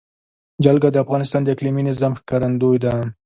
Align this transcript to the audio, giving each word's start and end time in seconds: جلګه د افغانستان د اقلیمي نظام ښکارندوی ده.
جلګه 0.63 0.89
د 0.91 0.97
افغانستان 1.05 1.41
د 1.43 1.47
اقلیمي 1.55 1.83
نظام 1.89 2.13
ښکارندوی 2.19 2.77
ده. 2.83 2.93